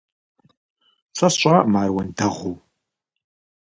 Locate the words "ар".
1.81-1.89